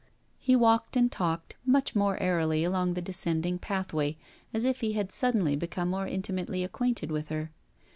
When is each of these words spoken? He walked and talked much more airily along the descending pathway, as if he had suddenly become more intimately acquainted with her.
He 0.39 0.55
walked 0.55 0.97
and 0.97 1.11
talked 1.11 1.57
much 1.63 1.95
more 1.95 2.17
airily 2.17 2.63
along 2.63 2.95
the 2.95 3.03
descending 3.03 3.59
pathway, 3.59 4.17
as 4.51 4.63
if 4.63 4.81
he 4.81 4.93
had 4.93 5.11
suddenly 5.11 5.55
become 5.55 5.91
more 5.91 6.07
intimately 6.07 6.63
acquainted 6.63 7.11
with 7.11 7.29
her. 7.29 7.51